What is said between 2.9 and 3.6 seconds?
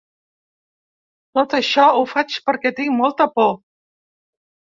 molta por.